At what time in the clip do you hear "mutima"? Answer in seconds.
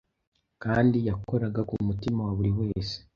1.87-2.19